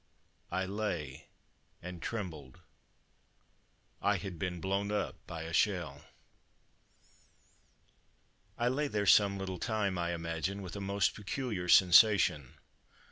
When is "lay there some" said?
8.67-9.37